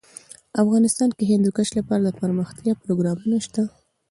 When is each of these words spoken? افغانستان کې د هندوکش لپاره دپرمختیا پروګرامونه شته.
افغانستان 0.63 1.09
کې 1.15 1.23
د 1.23 1.29
هندوکش 1.31 1.67
لپاره 1.77 2.01
دپرمختیا 2.03 2.73
پروګرامونه 2.83 3.37
شته. 3.45 3.63